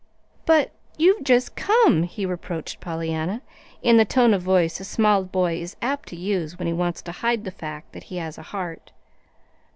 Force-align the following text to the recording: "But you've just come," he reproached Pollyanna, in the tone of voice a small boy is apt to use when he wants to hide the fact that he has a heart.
"But 0.47 0.71
you've 0.97 1.23
just 1.23 1.55
come," 1.55 2.01
he 2.01 2.25
reproached 2.25 2.79
Pollyanna, 2.79 3.43
in 3.83 3.97
the 3.97 4.03
tone 4.03 4.33
of 4.33 4.41
voice 4.41 4.79
a 4.79 4.83
small 4.83 5.23
boy 5.23 5.57
is 5.61 5.75
apt 5.79 6.09
to 6.09 6.15
use 6.15 6.57
when 6.57 6.65
he 6.65 6.73
wants 6.73 7.03
to 7.03 7.11
hide 7.11 7.43
the 7.43 7.51
fact 7.51 7.91
that 7.91 8.05
he 8.05 8.17
has 8.17 8.39
a 8.39 8.49
heart. 8.49 8.91